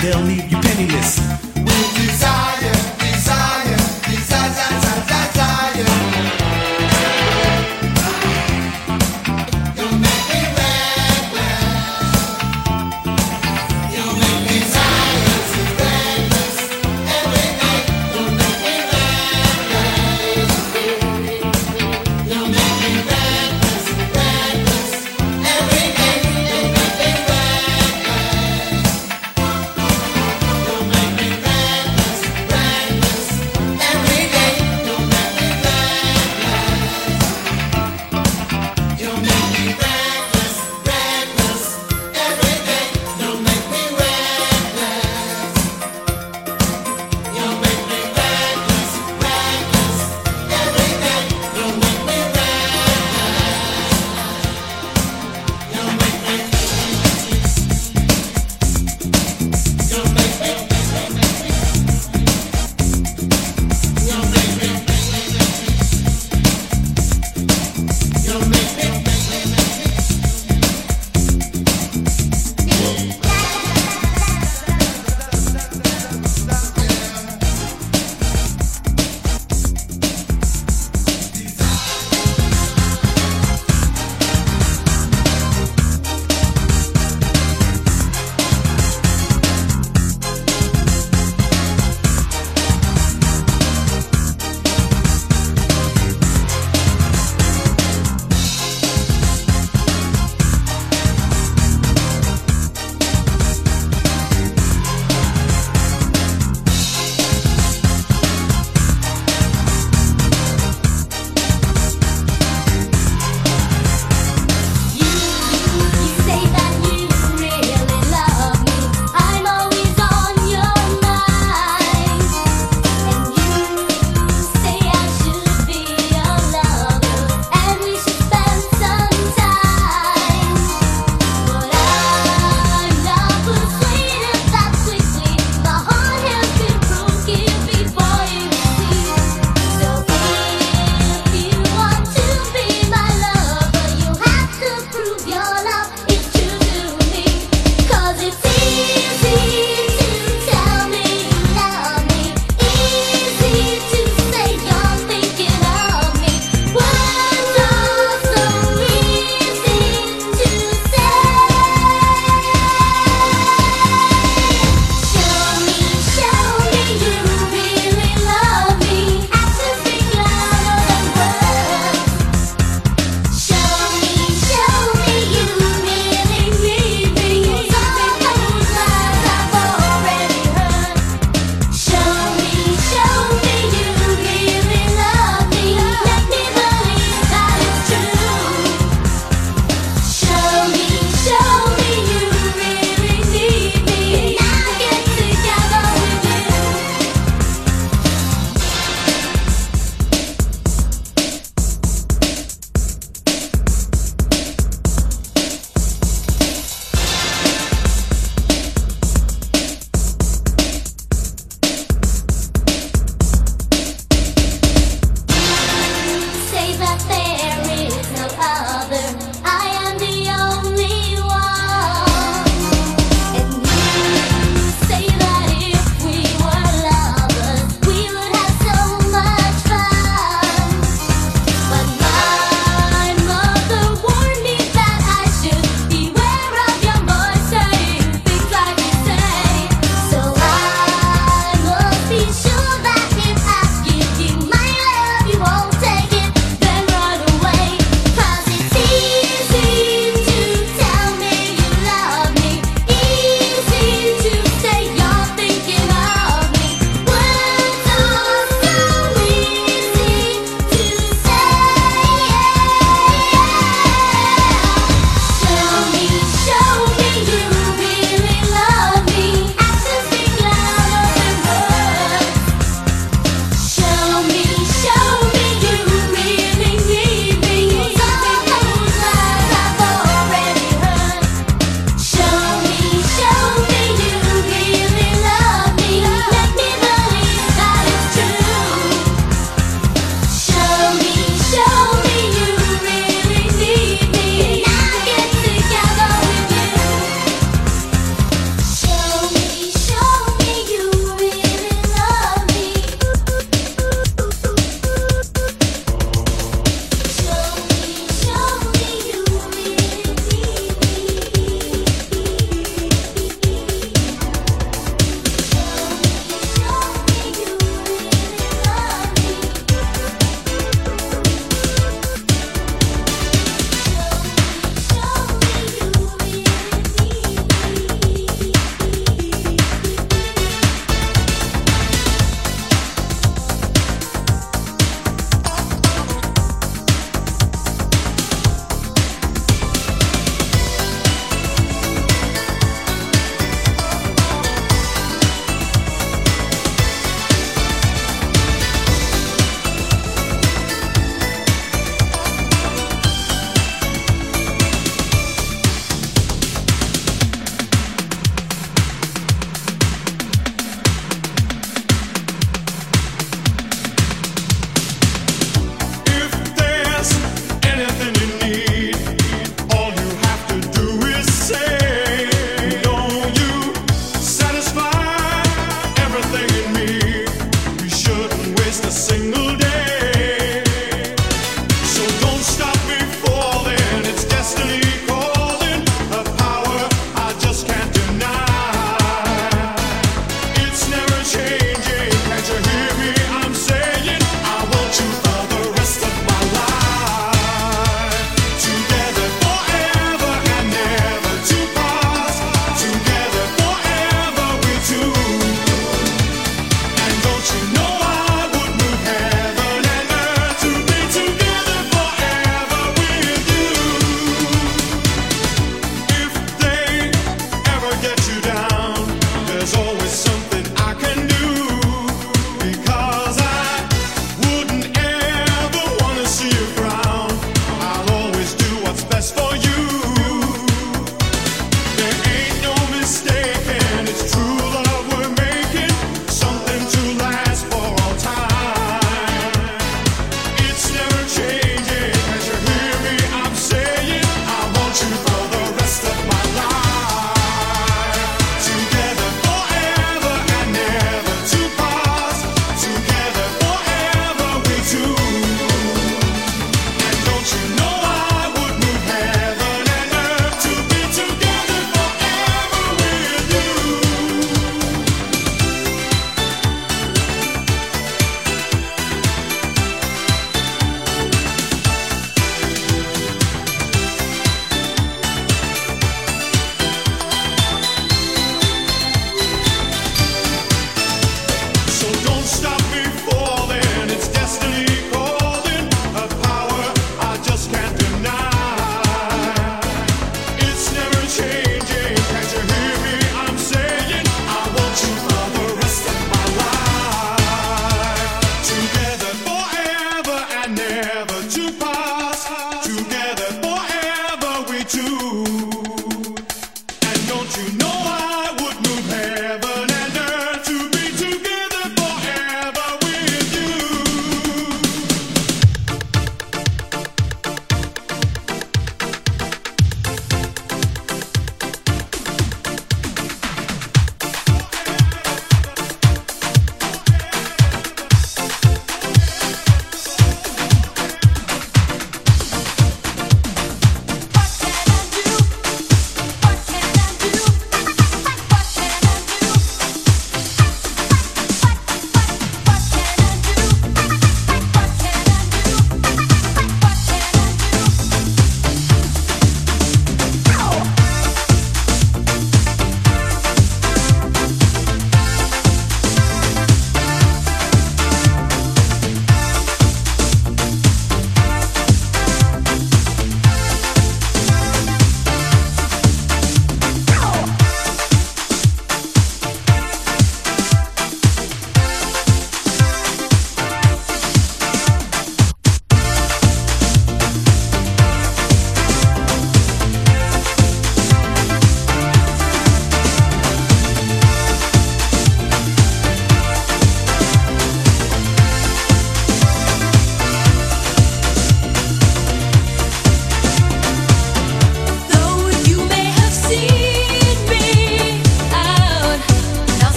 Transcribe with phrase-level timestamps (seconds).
[0.00, 0.87] They'll leave you penniless.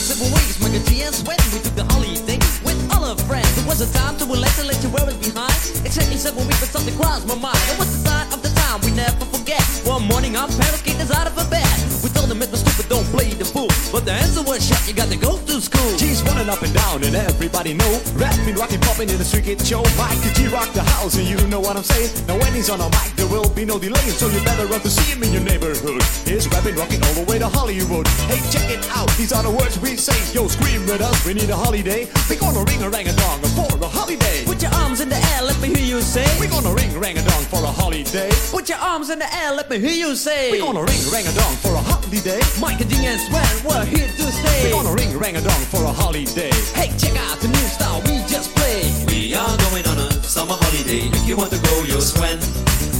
[0.00, 3.52] civil ways, my GS when we took the holiday with all our friends.
[3.58, 5.52] It was a time to relax and let you wear it behind.
[5.84, 7.60] Exactly seven weeks, but something crossed my mind.
[7.68, 9.86] It was the sign of the time we never forget?
[9.86, 11.66] One morning, our parents kicked us out of bed.
[12.02, 13.68] We told them it was stupid, don't play the fool.
[13.92, 15.96] But the answer was shut, you got to go to school.
[15.96, 18.00] G's running up and down and everybody know.
[18.14, 21.26] Rapping, rocking, popping in the street kid show Mike the G rock the house and
[21.26, 22.10] you know what I'm saying.
[22.26, 24.06] Now when he's on a mic there will be no delay.
[24.16, 26.02] So you better run to see him in your neighborhood.
[26.24, 28.06] He's rapping, rocking all the way to Hollywood.
[28.30, 30.16] Hey check it out, these are the words we say.
[30.32, 32.08] Yo scream with us, we need a holiday.
[32.28, 35.16] We gonna ring a rang a dong for a holiday Put your arms in the
[35.16, 36.28] air, let me hear you say.
[36.38, 39.52] We're gonna ring rang a dong for a holiday Put your arms in the air,
[39.56, 40.52] let me hear you say.
[40.52, 43.86] We're gonna ring rang a dong for a holiday Mike and Ding and Sven, we're
[43.88, 44.68] here to stay.
[44.68, 48.04] We're gonna ring rang a dong for a holiday Hey, check out the new style
[48.04, 48.84] we just played.
[49.08, 51.08] We are going on a summer holiday.
[51.08, 52.36] If you want to go, you'll swim.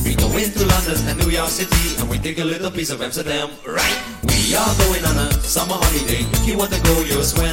[0.00, 3.02] We go into London and New York City and we take a little piece of
[3.04, 4.00] Amsterdam, right?
[4.24, 6.24] We are going on a summer holiday.
[6.24, 7.52] If you want to go, you'll swim.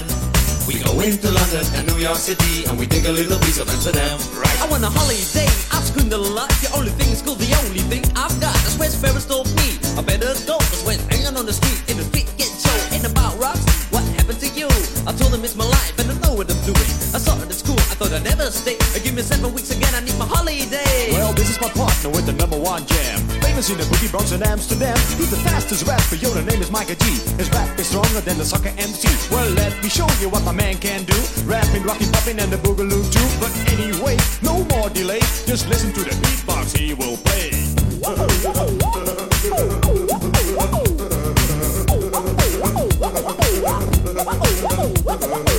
[0.67, 3.69] We go into London and New York City and we take a little piece of
[3.69, 4.59] Amsterdam, right?
[4.59, 6.49] I want a holiday, I've screamed a lot.
[6.59, 8.51] The only thing is cool, the only thing I've got.
[8.67, 9.79] That's where Ferris told me.
[9.95, 13.07] I better go, cause when hanging on the street, in the street get show, ain't
[13.07, 13.63] about rocks.
[13.95, 14.67] What happened to you?
[15.07, 16.89] I told him it's my life and I know what I'm doing.
[17.15, 18.75] I saw it at school, I thought I'd never stay.
[18.99, 21.15] Give me seven weeks again, I need my holiday.
[21.15, 23.23] Well, this is my partner with the number one jam.
[23.57, 24.95] Famous in the boogie Bronx and Amsterdam.
[25.17, 27.09] He's the fastest rapper, yo, the name is Miker G.
[27.37, 29.09] His rap is stronger than the soccer MC.
[29.33, 31.17] Well, let me show you what my man can do.
[31.43, 33.27] Rapping, rocking, popping, and the boogaloo too.
[33.41, 35.21] But anyway, no more delay.
[35.47, 37.49] Just listen to the beatbox he will play.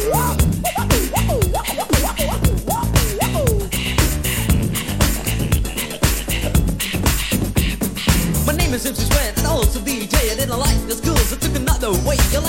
[0.07, 0.35] My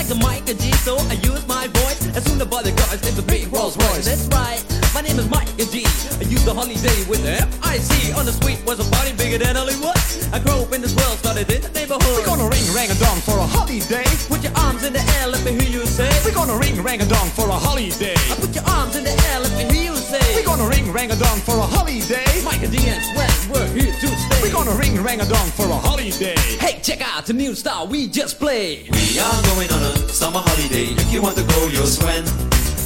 [0.10, 2.02] the mic and G, so I use my voice.
[2.18, 4.10] As soon as the bodyguards named the big Rolls Royce.
[4.10, 4.58] That's right,
[4.98, 5.86] my name is Mike and G.
[6.18, 8.18] I used the holiday with the F-I-C.
[8.18, 9.94] On the street was a party bigger than Hollywood.
[10.34, 12.10] I grew up in this world, started in the neighborhood.
[12.18, 14.10] We're gonna ring rang a dong for a holiday.
[14.26, 16.10] Put your arms in the air, let me hear you say.
[16.26, 18.18] We're gonna ring rang a dong for a holiday.
[18.18, 20.26] I put your arms in the air, let me hear you say.
[20.34, 22.26] We're gonna ring rang a dong for a holiday.
[22.42, 23.29] Mike and D and we're
[23.74, 24.42] here to stay.
[24.42, 26.36] We're gonna ring rang a dong for a holiday.
[26.60, 28.90] Hey, check out the new style we just played.
[28.92, 30.94] We are going on a summer holiday.
[30.94, 32.26] If you want to go, you'll swim.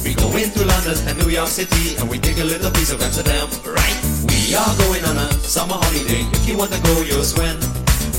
[0.04, 3.00] We go into London and New York City and we take a little piece of
[3.00, 3.98] Amsterdam, right?
[4.28, 6.28] We are going on a summer holiday.
[6.36, 7.56] If you want to go, you'll swim.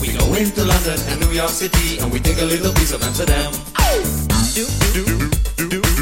[0.01, 3.04] We go into London and New York City and we take a little piece of
[3.04, 3.54] Amsterdam.
[4.56, 5.95] Do, do, do, do, do.